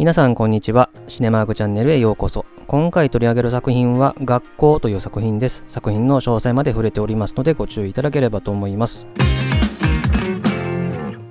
[0.00, 0.88] 皆さんこんにちは。
[1.08, 2.46] シネマーグチャンネルへようこそ。
[2.66, 5.62] 今回取り上げる作品は学校という作品です。
[5.68, 9.06] 作品の詳細まで触れておりますのでご注意いただければと思います。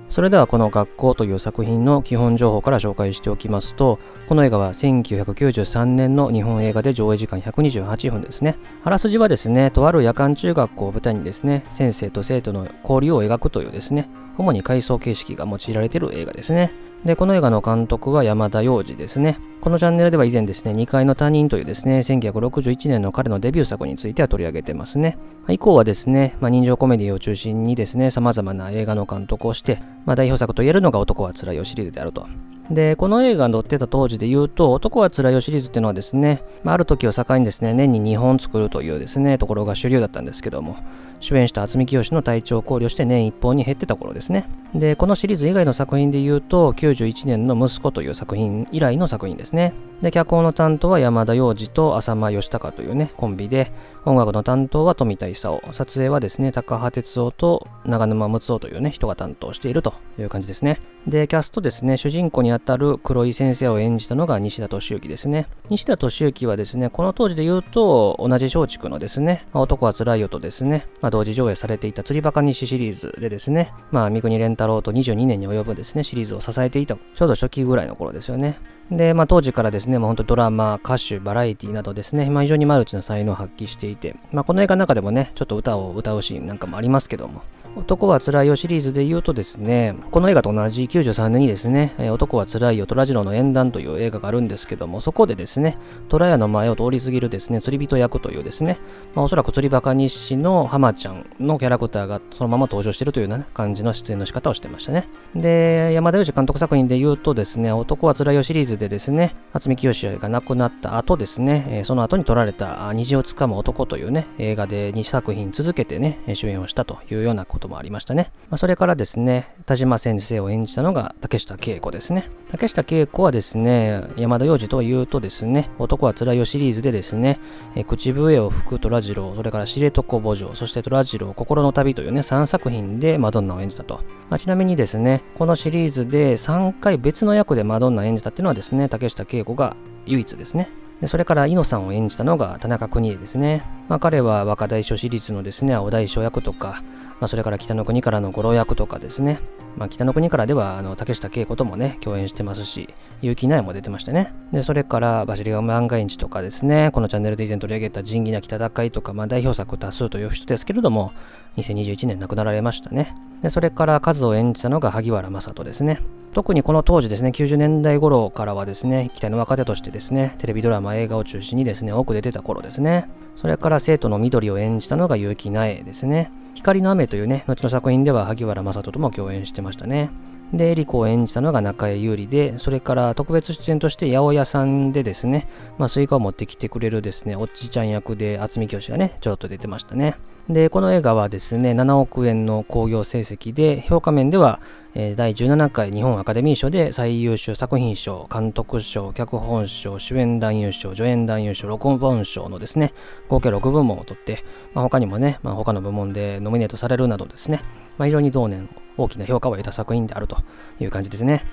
[0.08, 8.56] それではこの学校という作品の基本情報から紹介しておきますと、この映画は1993年の日本映画で上映時間128分ですね。
[8.84, 16.70] あらすじはですね、とある夜間中学校を舞台にですね、先生と生徒の交流を描くというですね、主に回想形式が用いられている映画ですね。
[17.04, 19.38] で、この映画の監督は山田洋次ですね。
[19.62, 25.16] このチャンネルでは以前ですね、2階の他人というですね、1961年の彼のデビュー作については取り上げてますね。
[25.48, 32.26] 以降はですね、まあ、人情コメディを中心にですね、様々な映画の監督をして、まあ、代表作と言えるのが男はつらいよシリーズであると。
[32.70, 40.76] で、この映画に撮ってた当時で言うと、男はつらいよシリーズっていうのはですね、まあ、ある時を境にですね、年に2本作るというですね、ところが主流だったんですけども、
[41.20, 44.48] 主演した渥美清の体調を考慮して年1本に減ってた頃ですね。
[44.74, 49.74] で、このシリーズ以外の作品で言うと、91年の息子という作品以来の作品ですね。
[50.00, 53.72] で、脚本の担当は山田洋次と浅間義孝というね、コンビで、
[54.06, 60.80] 音楽の担当は富田勲、撮影はですね、高羽哲夫と長沼睦夫というね、人が担当しているという感じですね。
[61.06, 65.46] で、キャストですね、主人公にあたる黒井先生を演じたのが西田敏行ですね。
[65.68, 78.58] 西田敏行はですね、この当時で言うと、同じ松竹のですね、まあ、男はつらいよとですね、まあ、同時上映されていた釣りバカ西シリーズでですね、まあ、三国連太郎と22年に及ぶですね、シリーズを支えていた、ちょうど初期ぐらいの頃ですよね。
[78.90, 87.42] で、まあ、当時からですね、まあ、本当ドラマ、歌手、バラエティなどですね、まあ、非常にマルチな才能を発揮していて、まあ、この映画の中でもね、ちょっと歌を歌うシーンなんかもありますけども、
[87.76, 98.78] 男はつらいよシリーズで言うとですね、この映画と同じ93年にですね、男はつらいよ虎次郎の縁談という映画があるんですけども、そこでですね、虎屋の前を通り過ぎるですね、釣り人役というですね、
[99.14, 105.08] まあ、おそらく釣りバカ日誌の浜ちゃんのキャラクターがそのまま登場しているというような感じの出演の仕方をしてましたね。
[105.36, 118.32] で、山田洋次監督作品で言うとですね、男はつらいよシリーズでですね、渥美清が亡くなった後ですね、その後に撮られた虹をつかむ男というね、映画で2作品続けてね、主演をしたというようなことこともありましたね。
[118.48, 122.30] まあ、それからですね、田島先生を演じたのが竹下恵子ですね。
[122.48, 127.38] 竹下恵子はですね、山田洋次というとですね、男はつらいよシリーズでですね、
[127.76, 134.00] え口笛を吹く虎次郎、それから知床墓場、そして虎次郎心の旅というね、3作品でマドンナを演じたと。
[134.30, 140.70] まあ、ちなみにですね、このシリーズで3回別の役でマドンナを演じたっていうのはですね、竹下恵子が唯一ですね。
[141.00, 143.79] でそれから、猪野さんを演じたのが田中邦衛ですね。
[143.90, 146.80] まあ、彼は若大将シリーズのですね、青大将役とか、
[147.18, 149.40] まあ、それから北の国からの五郎役とかですね。
[149.76, 154.32] まあ、北の国からでは、あの、竹下恵子ともね、共演してますし、結城苗も出てましたね。
[154.52, 161.10] で、それから、バシリガム万が一とかですね、このチャンネルで以前取り上げた仁義なき戦いとか、まあ、代表作多数という人ですけれども、
[161.56, 163.16] 2021年亡くなられましたね。
[163.42, 166.00] で、それから、カズを演じたのが萩原正人ですね。
[166.32, 173.10] 特にこの当時ですね、90年代頃からはですね、期待の若手としてですね、テレビドラマ、映画を中心にですね、多く出てた頃ですね。
[173.36, 176.30] それから生徒の緑を演じたのが裕木奈江ですね。
[176.54, 180.10] 光の雨というね、後の作品では萩原正人とも共演してましたね。
[180.52, 190.16] で、えり子を演じたのが中江有里で、それから特別出演として八百屋さんでですね、まあ、スイカを持ってきてくれるですね、おっちゃん役で渥美清がね、ちょっと出てましたね。
[190.48, 194.60] で、この映画はですね、7億円の興行成績で、評価面では、
[194.94, 202.92] えー、第17回日本アカデミー賞で最優秀作品賞、監督賞、脚本賞、主演男優賞、助演男優賞、録音賞のですね、
[203.28, 204.42] 合計6部門を取って、
[204.74, 207.62] まあ、他にもね、まあ、他の部門でノミネートされるなどですね、
[207.96, 208.68] まあ、非常に同年
[209.02, 210.36] 大きな評価を得た作品であると
[210.78, 211.44] いう感じですね。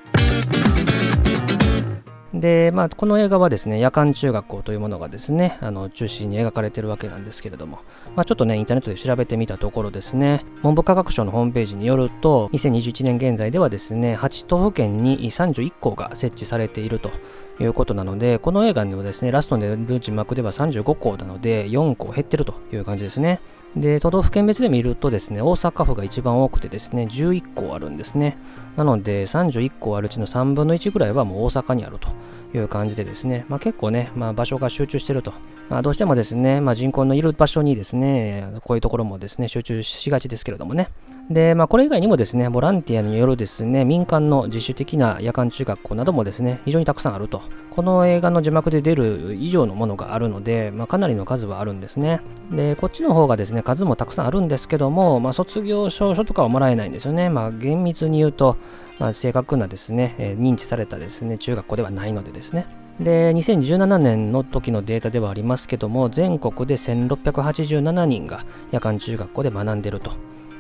[2.33, 7.79] で、まあ、この映画はですね、夜間中学校というものがですね、あの中心に描かれてるわけなんですけれども、
[8.15, 17.11] まあ、ちょっとね、インターネットで調べてみたところですね、文部科学省のホームページによると、2021年現在ではですね、8都府県に31校が設置されていると
[17.59, 23.39] いうことなので、この映画にはですね、ラストの字幕では35校なので、4校減ってるという感じですね。
[23.81, 28.37] で、都道府県別で見るとですね、大阪府が一番多くてですね、11校あるんですね。
[28.75, 32.09] なので、31校あるうちの3分の1ぐらいはもう大阪にあると
[32.57, 35.33] いう感じでですね、まあ、結構ね、まあ、場所が集中してると。
[35.69, 40.89] まあ、どうしてもですね、まあ、人口のいる場所にですね、こういうところもですね、集中しがちですけれどもね。
[41.29, 47.41] で、まあ、これ以外にもですね、ボランティアによるですね、民間の自主的な夜間中学校などもですね、非常にたくさんあると。
[47.69, 52.21] この映画の字幕で出る以上のものがあるので、まあ、かなりの数はあるんですね。
[52.51, 57.29] で、こっちの方がですね、数もたくさんあるんですけども、まあ、卒業証書とかはもらえないんですよね。
[57.29, 58.55] まあ、厳密に言うと、
[58.97, 62.65] まあ、正確なですね、えー、認知されたですね、中学校ではないのでですね。
[63.01, 70.13] で、2017年の時のデータではありますけども、全国で1687人が夜間中学校で学んでいると。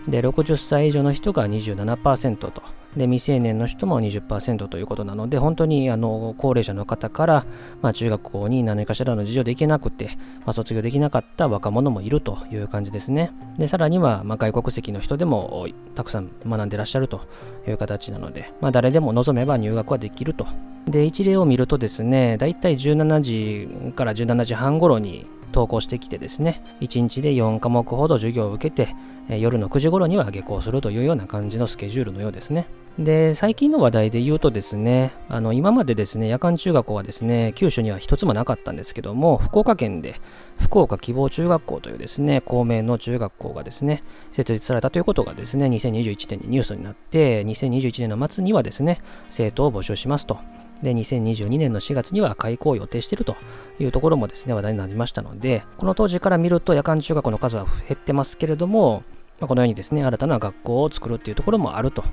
[0.07, 2.61] で、60歳以上の人が27%と。
[2.95, 7.45] で、未成年の人も20%ということなので、本当にあの高齢者の方から、
[7.81, 13.31] まあ、中学校に何かしらの事情で行けなくて、まあ、卒業できなかった若者もいるという感じですね。
[13.57, 17.21] で、さらには、まあ、外国籍の人でもたくさん学んでらっしゃると
[17.67, 20.47] いう形なので、まあ、誰でも望めば入学はできると。
[20.87, 28.95] で、一例を見るとですね、だいたい17時から17時半頃に登校してきてですね、1日で4科目ほど授業を受けて、
[29.29, 32.67] 夜の9時頃には下校するというような感じのスケジュールのようですね。
[32.97, 40.19] で、最近の話題で言うとですね、あの、今までですね、夜間中学校はですね、九州には一つもなかったんですけども、福岡県で、
[40.59, 48.99] 福岡希望中学校というですね、公明の中学校がですね、設立されたということがですね、2021年にニュースになって、2021年の末にはですね、
[49.29, 50.39] 生徒を募集しますと。
[50.81, 53.35] で、2022年の4月には開校を予定していると
[53.79, 59.03] いうところもですね、話題になりましたので、この当時から見ると夜間中学校の数は減ってますけれども、
[59.39, 62.03] ま、このようにですね、新たな学校を作るっていうところもあると、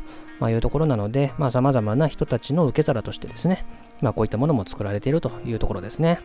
[0.40, 3.64] ま、いうところなので、まあ、様々な人たちの受け皿としてですね、
[4.00, 6.20] まあ、こういったものも作られているというところですね。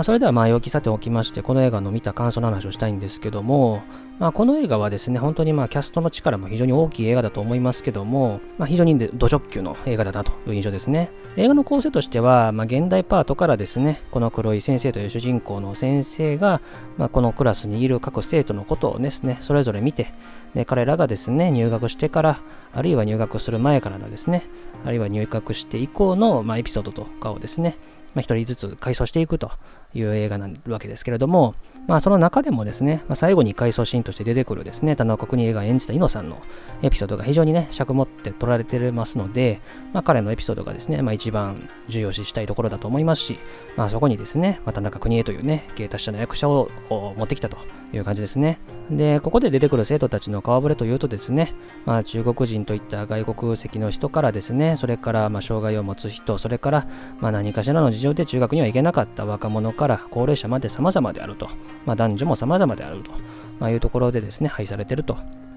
[0.00, 3.82] まあ、それでは前置きさておきまして、この映画の見た感想の話をしたいんですけども、
[4.18, 11.10] まあ、この映画はですね、本当にまあキャストの力も非常に大きい映画だと思いますけども、まあ、非常に土直球の映画だなという印象ですね。
[11.36, 16.62] 映画の構成としては、まあ、現代パートからですね、この黒い先生という主人公の先生が、
[16.96, 20.14] まあ、このクラスにいる各生徒のことをですね、それぞれ見て、
[20.54, 22.40] で彼らがですね、入学してから、
[22.72, 24.46] あるいは入学する前からのですね、
[24.82, 27.76] あるいは入学して以降の、まあ、エピソードとかをですね、
[28.14, 29.52] まあ、一人ずつ回想していくと
[29.94, 31.54] いう映画なわけですけれども、
[31.86, 36.40] まあ、その中でもですね、まあ、最後に回想シーンとして出てくるですね、田中邦衛が演じた猪野さんの
[36.82, 39.60] エピソードが非常にね、尺持って撮られてますので、
[39.92, 43.38] まあ、彼のエピソードがですね、まあ、一番重要視したいところだと思いますし、
[43.76, 47.58] まあ、そこにですね、まあ、田中邦衛というね、芸達者の役者を持ってきたと
[47.92, 48.60] いう感じですね。
[48.90, 51.54] で、ここで出てくる生徒たちの顔ぶれというとですね、
[51.86, 56.86] まあ、中国人といった外国籍の人からですね、それからまあ障害を持つ人、それから
[57.20, 61.48] まあ何かしらの事情で中学には行けなかった若者から高齢者まで様々であると、
[61.86, 63.12] まあ、男女も様々であると、
[63.58, 65.16] まあ、いうところでですね、配されてると。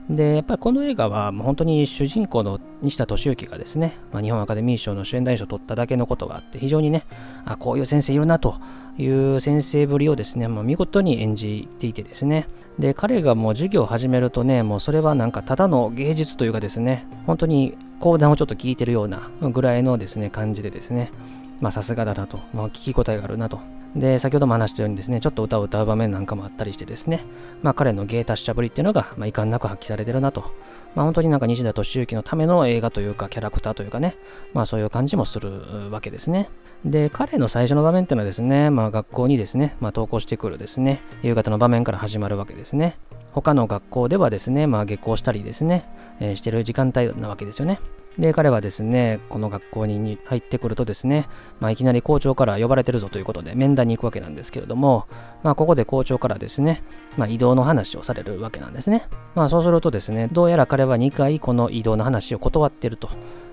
[0.09, 7.05] で、やっぱりこの映画は本当に主人公の西田敏行がですね、まあ、日本アカデミー賞の主演男優賞を取っただけのことがあって、非常にね、
[7.43, 8.55] あこういう先生いるなと。
[8.95, 12.47] いう先生ぶりをですね、まあ、見事に演じていてですね、
[12.77, 21.11] で、彼がもう授業を始めるとね、もうそれはなんかただの芸術というかですね、本当に講談をちょっと聞いてるようなぐらいのですね、感じでですね、
[21.59, 23.59] まあさすがだなと、まあ、聞き応えがあるなと。
[23.95, 27.25] で、先ほども話したようにですね、ちょっと歌を歌う場面なんかもあったりしてですね、
[27.61, 30.51] まあ彼の芸達者ぶりっていうのが、まあ、遺憾なく発揮されてるなと。
[30.95, 34.15] まあ本当になんか西田敏行のための映画というかキャラクターというかね、
[34.53, 36.49] まあそういう感じもするわけですね。
[36.85, 42.97] で、彼の最初の場面っていうのはですね、まあ学校にですね、まあ登校してくるですね、夕方の場面から始まるわけですね。
[43.31, 45.85] 他の学校ではですね、まあ下校したりですね、
[46.19, 47.79] えー、してる時間帯なわけですよね。
[48.17, 51.27] で、彼はですね、この学校に入ってくるとですね、
[51.59, 55.07] まあ、いきなり校長から呼ばれてるぞということで面談に行くわけなんですけれども、
[55.41, 56.83] まあ、ここで校長からですね、
[57.17, 59.07] まあ、移動の話をされるわけなんですね。
[59.33, 63.09] まあ、そうするとですね、どうやら彼は2回この移動の話を断ってると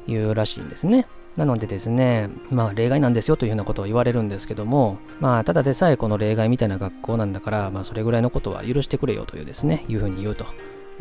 [0.07, 1.07] いうらしいんですね。
[1.37, 10.47] なのでですね、まあ例外なんですよというようなことを言われるんですけども、まあただでさえこの例外みたいな学校なんだから、まあそれぐらいのことは許してくれよというですね、いうふうに言うと。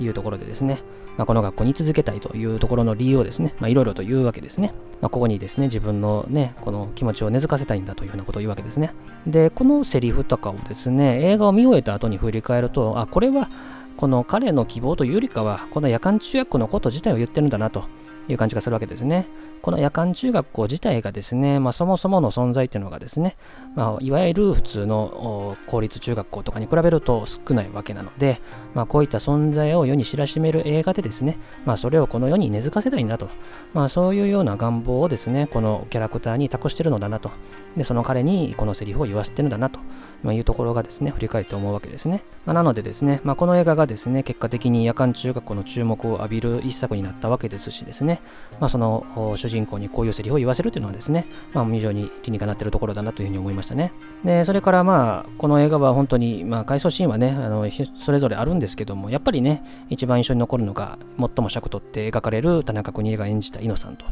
[0.04, 0.82] いうところでですね、
[1.18, 4.74] まあ、この学校に続けたいというところの理由をですね、まあいろいろと言うわけですね。
[5.02, 8.94] まあ、ここにですね、自分のね、この気持ちを根付かせたいんだというふうなことを言うわけですね。
[9.28, 13.50] で、このセリフとかをですね、映画を見終えた後に振り返ると、あ、これは
[13.98, 17.84] この彼の希望というよりかは、この夜間中学のこと自体を言ってるんだなと
[18.30, 19.28] いう感じがするわけですね。
[19.62, 23.36] この夜間中学校自体がですね、まあ、そもそもの存在っていうのがですね、
[23.76, 28.42] まあ、いわゆる普通の公立中学校とかに比べると少ないわけなので、
[28.74, 33.30] まあ、こういった存在を世に知らしめる映画でですね、まあ、それをこの世に根付かせたいんだと、
[33.74, 37.32] まあ、そういうような願望をですね、このキャラクターに託してるのだなと、
[37.76, 39.80] でその彼にこのセリフを言わせてるんだなと、
[40.24, 42.24] ま、いうところがですね、振り返って思うわけですね。
[42.46, 48.19] まあ、なのでですね、まあ、この映画がですね、結果的に夜間中学校の注目を浴びる一作になったわけですしですね、
[48.60, 53.94] まあ、その主人公にこういうセリフを言わせるというのはですね、まあ、非常に理にかなっているところだなというふうに思いましたね。
[54.24, 57.66] で、それからまあ、この映画は本当に、まあ、回想シーンはね、あの
[57.98, 64.06] それぞれあるんですけども、やっぱりね、一番印象に残るのが、最も尺取って描かれる田中邦衛が演じた猪野さんと、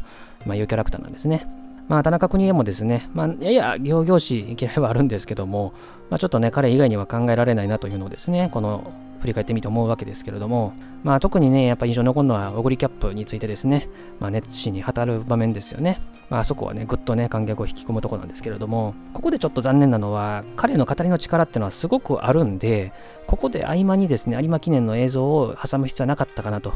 [0.46, 1.46] まあ、いうキャラクターなんですね。
[1.88, 5.72] まあ、田中邦衛もですね、まあ、やや行々しい嫌いはあるんですけども、
[6.10, 10.72] まあ、ちょっとね、彼以外には考えられないなというのをですね、この振り返ってみて思うわけですけれども、
[11.02, 13.88] まあ、特にね、やっぱ印象に残るのは、オグリキャップについてですね、
[14.20, 16.00] まあ、熱心に語る場面ですよね。
[16.30, 22.92] まあそこはね、ぐっとね、観客を引き込むとこなんですけれども、ここでちょっと残念なのは、彼の語りの力っていうのはすごくあるんで、
[23.26, 26.74] ここで合間にですね、有馬記念の映像を挟む必要はなかったかなと。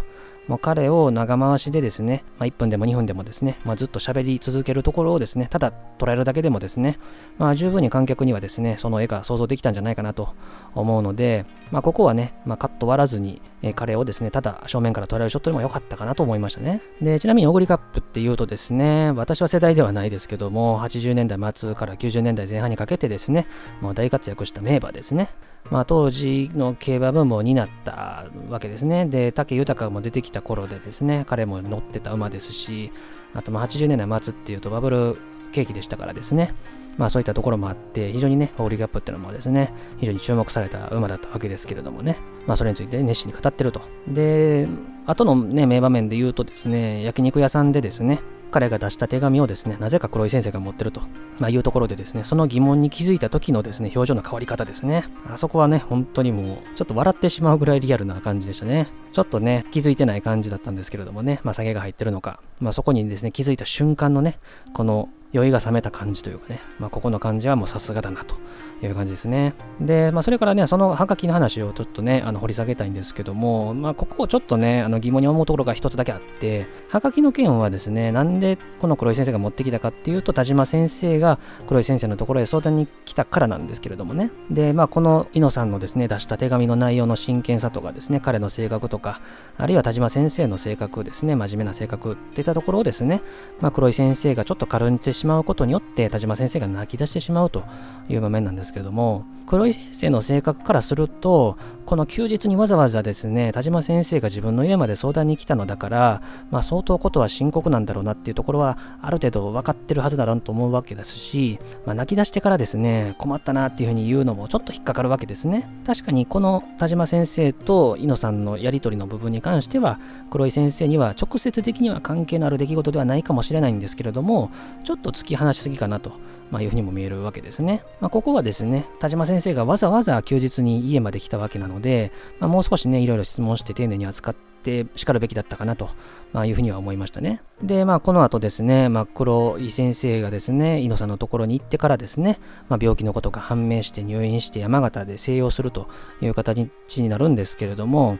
[0.48, 6.98] もう彼を長回しでですね、まあ、1分でも2分でもですね、まあ、ずっと喋り続けるところをですね、ただ捉えるだけでもですね、
[7.38, 10.34] まあ、十分に観客にはですね、その絵が想像できたんじゃないかなと
[10.74, 16.82] 思うので、まあ、ここはね、まあ、カット割らずに、え、彼をですね、ただ正面から捉えるショットでも良かったかなと思いましたね。
[17.00, 23.46] で、ちなみにオグリカップっていうとですね、私は世代ではないですけども、80年代末から90年代前半にかけてですね、
[23.80, 25.30] もう大活躍した名馬ですね。
[25.70, 29.06] まあ、当時の競馬ブームを担ったわけですね。
[29.06, 32.92] で、武豊も出てきた頃でですね、彼も乗ってた馬ですし、
[33.34, 35.16] あとまあ80年代末っていうとバブル
[35.52, 36.54] 景気でしたからですね、
[36.98, 43.80] まあそういったところもあって、非常にね、ホーリーガップっていうのもですね、非常に注目された馬だったわけですけれどもね、まあそれについて熱心に語ってると。
[44.08, 44.68] で、
[45.06, 48.20] 後のね、名場面で言うとですね、焼肉屋さんでですね、
[48.52, 51.00] 彼が出した手紙をですね、なぜか黒井先生が持ってると、
[51.40, 55.08] まあ、いうところでですね、その疑問に気づいた時のですね、表情の変わり方ですね。
[55.28, 58.88] あそこはね、本当にもう、ちょっと笑ってしまうぐらいリアルな感じでしたね。
[59.12, 64.38] ちょっとね、気づいてない感じだったんですけれどもね、まあ、下げが入ってるのか、まあ、そこにですね、気づいた瞬間のね、
[64.74, 68.36] この酔いが冷めた感じというかね、まあ、ここの感じはもうさすがだなと
[68.82, 69.54] いう感じですね。
[69.80, 84.30] で、まあ、それからね、そのハガキの話をちょっとね、あの掘り下げたいんですけども、まあ、ここをちょっとね、あの疑問に思うところが一つだけあって、ハガキの件はですね、なんでこの黒井先生が持ってきたかっていうと、田島先生が黒井先生のところへ相談に来たからなんですけれどもね。
[84.50, 89.20] で、まあ、この猪野さんのですね、出した手紙の内容の真剣さとかですね、彼の性格とか、
[89.56, 93.22] あるいは田島先生の性格ですね、真面目な性格っていったところをですね、
[93.60, 97.62] まあ、黒井先生がちょっと軽んじてしまうことによって、田島先生が泣き出してしまうと
[98.08, 115.68] いう場面なんですけれども、黒井先生の性格からすると、この休日にわざわざですね、田島先生が自分の家まで相談に来たのだから、まあ、相当ことは深刻なんだろうなっていうところは、ある程度分かってるはずだろうと思うわけですし、まあ、泣き出してからですね、困ったなっていうふうに言うのもちょっと引っかかるわけですね。
[115.86, 119.98] 確かにこの田島先生と猪野さんのやりとりの部分に関しては、
[120.30, 124.50] 黒井先生には直接的には関係のある出来事ではないかもしれないんですけれども、
[124.84, 126.12] ちょっと突き放しすぎかなと、
[126.50, 127.84] まあ、いうふうにも見えるわけですね。
[128.00, 135.90] まあ、ここはですね、田島先生がわざわざ休日に家まで来たわけなので、まあ、もう少しね、いろいろ質問して丁寧に扱ってしかるべきだったかなと、
[136.32, 137.42] まあ、いうふうには思いましたね。
[137.62, 142.38] で、まあ、この後ですね、まあ、黒井先生がですね、猪野さんのところに行ってからですね、
[142.68, 145.88] まあ、病気のことが判明して入院して山形で静養すると
[146.20, 148.18] いう形になるんですけれども、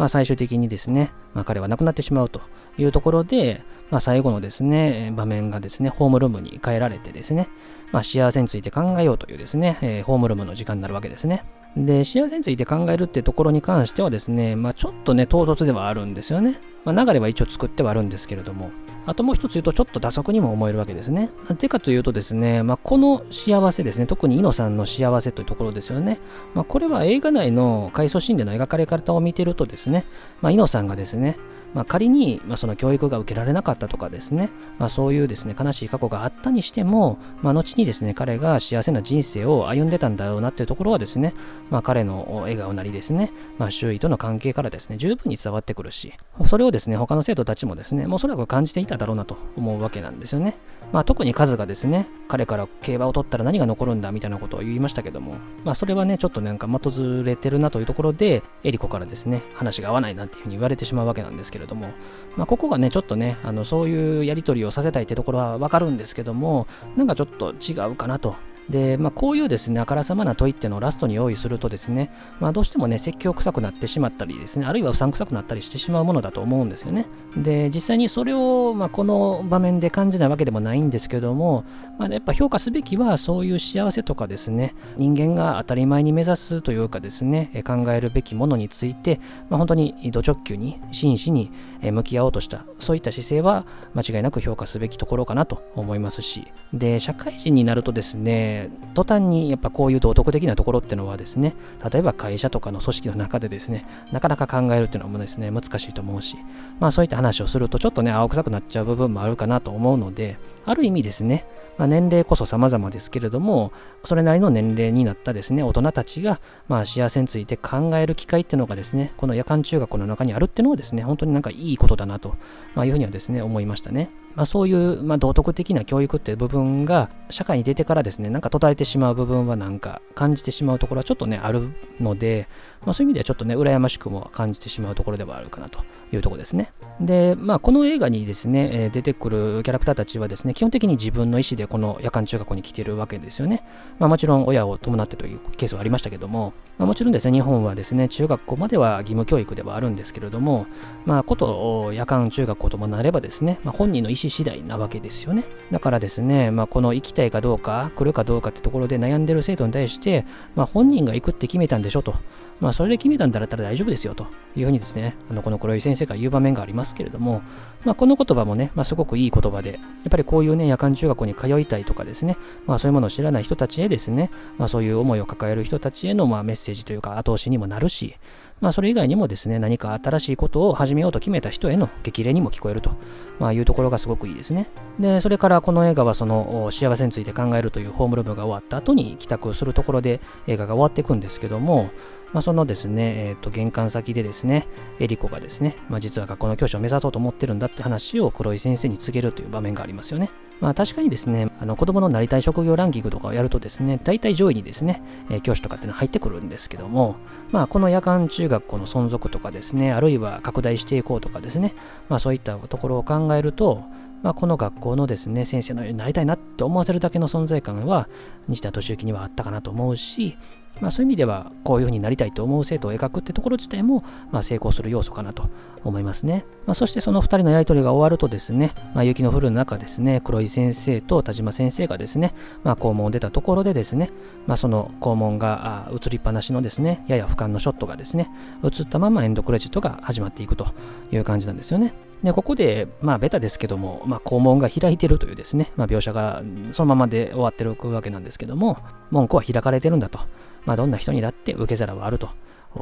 [0.00, 2.40] まあ、最終的にですね、まあ、彼は亡くなってしまうと
[2.78, 7.50] いうところで、まあ、最後のですね、場面がですね、ホームルームに帰られてですね、
[7.92, 11.44] まあ、幸せについて考えようというですね、えー、ホームルームの時間になるわけですね。
[11.76, 16.58] で、幸せについて考えるってところに関してはですね、まあ、ちょっとね、唐突ではあるんですよね。
[16.84, 18.70] まあ、流れは一応作ってはあるんですけれども、
[19.06, 21.30] あともう一つ言うと、ちょっと打足にも思えるわけですね。
[21.48, 26.18] なぜかというとですね、まあ、この幸せですね、特にイノさんの幸せというところですよね。
[26.54, 30.04] まあ、これは映画内の回想シーンでの描かれ方を見てるとですね、
[30.42, 31.36] まあ、猪野さんがですね、
[31.74, 41.34] まあ、仮に、まあ、その教育が受けられなかったとかですね、まあ、そういうですね、悲しい過去があったにしても、まあ、後にですね、彼が幸せな人生を歩んでたんだろうなっていうところはですね、
[41.70, 46.12] まあ、彼の笑顔なりですね、まあ、周囲との関係からですね、十分に伝わってくるし、
[46.46, 50.56] それをですね、他の生徒たちもですね、おそらく感じていただろうなと思うわけなんですよね。
[50.92, 55.34] まあ、特にカズがですね、彼から競馬を取ったら何が残るんだみたいなことを言いましたけども、
[55.64, 61.92] まあ、それはね、ちょっとなんか的ずれてるなというところで、エリコからですね、話が合わないなんていうふうに言われてしまうわけなんですけどれども、
[62.36, 68.36] まあ、ここがね、ちょっとね、あのそういうやり取りをさせたいってところはわかるんですけども、なんかちょっと違うかなと
[68.70, 77.06] で、まあ、こういうですね、あからさまな問いっていうのをラストに用意するとですね、まあ、どうしてもね、説教臭くなってしまったりですね、あるいはうさんくさくなったりしてしまうものだと思うんですよね。
[77.36, 81.64] で、実際にそれを、まあ、この場面で感じないわけでもないんですけども、
[81.98, 91.50] まあ、やっぱ評価すべきは、そういう幸せとかですね、人間が当たり前に目指すというかですね、考えるべきものについて、まあ、本当にド直球に、真摯に
[91.82, 98.59] 向き合おうとした、そういった姿勢は間違いなく評価すべきところかなと思いますし、で、社会人になるとですね、
[98.94, 101.54] 途端にやっぱこういう道徳的なところっていうのはですね、
[101.90, 106.36] 例えば会社とかの組織の中でですね、なかなか考えるっていうのもですね、難しいと思うし、
[106.78, 111.46] まあそういった話をするとちょっとね、青臭くなっちゃう部分もあるかなと思うので、ある意味ですね、
[111.78, 113.72] まあ、年齢こそ様々ですけれども、
[114.04, 122.36] それなりの年齢になったですね、大人たちが、まあ幸せについて考える機会っていうのがですね、この夜間中学の中にあるっていうのはですね、本当になんかいいことだなと、
[122.74, 124.10] まあ、いうふうにはですね、思いましたね。
[124.34, 132.48] まあ、そういう、まあ、道徳的な教育っていう部分が社会に出てからですね、なんか途絶えてしまう部分はなんか感じてしまうところはちょっとね、あるので、
[132.84, 136.72] まあ、そういう意味ではちょっとね、羨ましくも感じてしまうところではあるかなというところですね。
[137.00, 143.64] で、まあ、この映画にですね、え出てくるキャラクターたちはですね、基本的に自分の意思でこの夜間中学校に来ているわけですよね。
[143.98, 150.66] まあ、もちろん親を伴ってというケースはありましたけども、まあ、もちろんですね、日本はですね、中学校までは義務教育ではあるんですけれども、
[151.04, 155.44] まあ、こと夜間中学校ともなればですね、まあ、本人の意思次第なわけですよね。
[155.70, 162.14] だからですね、まあ、この行きたいかどうか、来るかどうかってところで悩んでる生徒に対して、まあ、本人が行くって決めたんでしょと。
[162.60, 167.42] まあ、それで決めたんだったら大丈夫ですよというふうにですね、あのこの黒井先生が言う場面がありますけれども、
[167.84, 172.36] まあ、この言葉もね、まあ、すごくいい言葉で、やっぱりこういうね、夜間中学校に通いたいとかですね、
[172.66, 178.16] まあ、そういうものを知らない人たちへですね、まあ、そういう思いを抱える人たちへのまあメッセージというか後押しにもなるし、
[178.60, 182.92] まあ、それ以外にもですね、何か新しいことを始めようと決めた人への激励にも聞こえると、
[183.38, 184.68] まあ、いうところがすごくいいですね。
[184.98, 191.90] で、それからこの映画はその幸せについて考えるというホームルームが終わった後に帰宅するところで映画が終わっていくんですけども、
[192.32, 200.30] まあ、そのですね、えー、と玄関先でですね、エリコがですね、まあ、実は学校の教師を目指そうと思ってるんだって話を黒井先生に告げるという場面がありますよね。
[200.60, 207.16] まあ確かにですね、あの子供のなりたい職業ランキングとかをやるとですね、大体上位にですね、え、教師とかっていうのは入ってくるんですけども、
[207.50, 211.74] まあこの夜間中学校の存続とかですね、あるいは拡大していこうとかですね、
[212.08, 213.84] まあそういったところを考えると、
[214.22, 218.08] まあ、この学校のですね、先生のようになりたいなって思わせるだけの存在感は、
[218.48, 220.36] 西田敏行にはあったかなと思うし、
[220.80, 225.48] まあ、そういう意味では、こういうふうになりたいと思う生徒を描くってところ自体も、まあ、成功する要素かなと
[225.84, 226.44] 思いますね。
[226.66, 234.10] まあ、そしてその2人のやりとりが終わるとですね、まあ、雪の降る中ですね、黒井先生と田島先生がですね、まあ、校門を出たところでですね、
[234.46, 238.30] まあ、その校門が映りっぱなしのですね、やや俯瞰のショットがですね、
[238.64, 240.68] 映ったままエンドクレジットが始まっていくと
[241.12, 242.09] いう感じなんですよね。
[242.22, 248.78] で、ここで、まあ、ベタですけども、まあ、校門が開いてるというですね、まあ、描写がそのままで終わってるわけなんですけども、
[249.10, 250.20] 門戸は開かれてるんだと。
[250.64, 252.28] まあ、どんな人にだって受け皿はあると。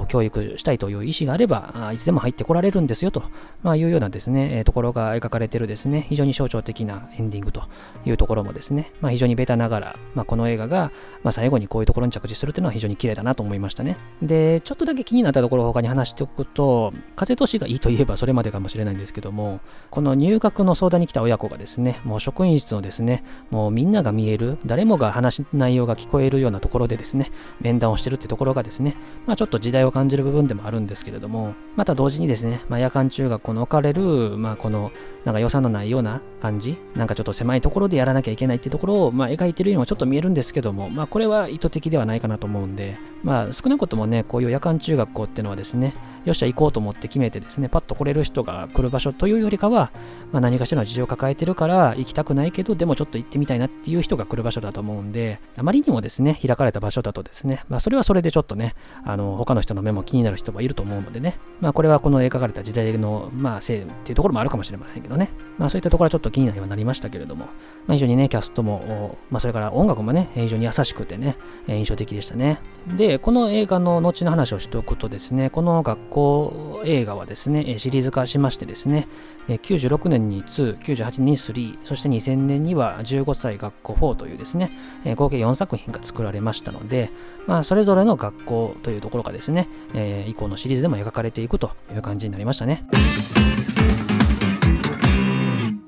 [0.09, 3.23] 教育したいという意思があれば、いつでも入ってこられるんですよと、
[3.63, 7.63] まあ、いうようなですね、ところが描かれてるですね、非常に象徴的なエンディングと
[8.05, 10.93] いうところもですね、まあ、非常にベタながら、まあ、この映画が、
[11.23, 13.97] ま、最後にこういうところに着地するというのは非常に綺麗だなと思いましたね。
[14.21, 34.91] で、ちょっとだけ気になったところを他に話しておくと、風通しがいいといえばそれまでかもしれないんですけども、この入学の相談に来た親子がですね、もう職員室のですね、もうみんなが見える、誰もが話す内容が聞こえ超えるようなところでですね、面談をしてるってところがですね、まあ、ちょっと時代を感じる部分でもあるんですけれども、また同時にですね、まあ、夜間中学校の置かれる、まあ、この、
[35.25, 49.91] なんか予算のないような感じ、なんかちょっと狭いところでやらなきゃいけないってところを、まあ、描いてるようにもちょっと見えるんですけども、まあ、これは意図的ではないかなと思うんで、まあ、少なくともね、こういう夜間中学校っていうのはですね、よっしゃ行こうと思って決めてですね、パッと来れる人が来る場所というよりかは、
[50.33, 67.47] まあ、何かしらの事情を抱えてるから行きたくないけど、でもちょっと行ってみたいなっていう人が来る場所だと思うんで、あまりにもですね、ですね開かれた場所だとですね、まあ、それはそれでちょっとね、あの、他の人の目も気になる人もいると思うのでね、まあ、これはこの描かれた時代の、まあ、せいっていうところもあるかもしれませんけどね、まあ、そういったところはちょっと気になりはなりましたけれども、
[67.87, 72.61] まあ、非常にね、キャストも、まあ、それから音楽もね、非常に優しくてね、印象的でしたね。
[72.97, 79.09] で、この映画の後の話をしておくとですね、この学校映画はですね、シリーズ化しましてですね、
[79.49, 84.71] 96年に2、98年に3、そして2000年には15歳学校4というですね、
[85.17, 87.11] 合計4作品が作られましたので、
[87.47, 92.85] まあ、それぞれの学校というところがですね、えー、以降のシリーズでも描かれていくという感じになりましたね。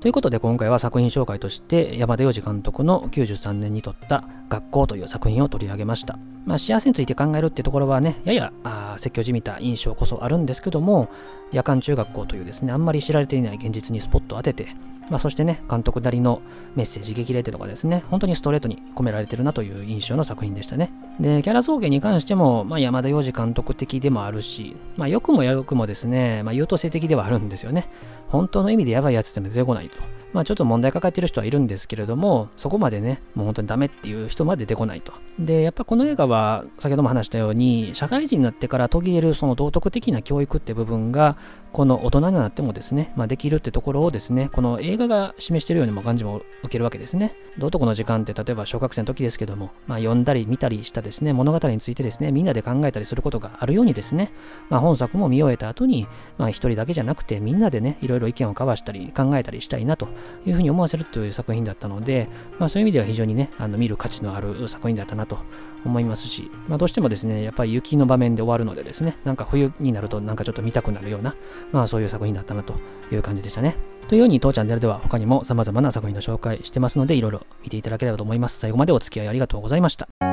[0.01, 6.17] ということで今回は作品紹介として山田洋次監督の93年に撮った学校という作品を取り上げました。
[6.43, 8.51] まあ幸せについて考えるってところはね、やや
[8.97, 11.07] 説教じみた印象こそあるんですけども、
[11.51, 14.75] 夜間中学校というですね、あんまり知られていない現実にスポットを当てて、
[15.11, 16.41] まあ、そしてね、監督なりの
[16.75, 20.89] メッセージ、激励ってとかですね、本当にストレートに込められてるなという印象の作品でしたね。
[21.19, 27.89] で、キャラ造形に関しても、まあ、山田洋次監督的でもあるし、まあ、良くも良くもですね、まあ、優等生的ではあるんですよね。
[28.29, 30.01] 本当の意味でやばいやつって出てこないと。
[30.33, 35.13] まあちょっと問題抱えてる人はいるんですけれども、そこまでね、もう本当にダメっていう人まで出てこないと。
[35.37, 41.37] で、やっぱこの映画は、先ほども話したように、社会人になってから途切れるその道徳的な教育って部分が、
[41.73, 47.33] この大人になってもですね、まあ、できるってところをですね、この映画が示しているようにも感じも受けるわけですね。
[47.57, 54.33] 道徳の時間って例えば小学生の時ですけども、まあ、読んだり見たりしたですね、物語についてですね、みんなで考えたりすることがあるようにですね、
[54.69, 56.07] まあ、本作も見終えた後に、
[56.37, 60.09] まあ、一人だけじゃなくてみんなでね、いろいろ意見を交わしたり考えたりしたいなと
[60.45, 62.27] いうふうに思わせるという作品だったので、
[62.59, 65.37] まあ、そういう意味では非常にね、あの見る価値のある作品だったなと
[65.85, 71.35] 思いますし、まあ、どうしてもですね、やっぱり雪の場面で終わるのでですね、なんか冬になるとなんかちょっと見たくなるような、
[71.71, 72.75] まあそういう作品だったなと
[73.11, 73.75] いう感じでしたね。
[74.07, 78.59] というように当チャンネルでは他にも様々な作品の紹介してますので、いろいろ見ていただければと思います。
[78.59, 80.30] 最後までお付き合いありがとうございました。